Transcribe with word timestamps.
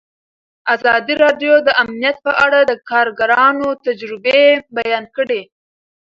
ازادي 0.75 1.13
راډیو 1.23 1.53
د 1.67 1.69
امنیت 1.83 2.17
په 2.25 2.31
اړه 2.45 2.59
د 2.65 2.71
کارګرانو 2.89 3.67
تجربې 3.85 4.41
بیان 4.77 5.05
کړي. 5.15 5.41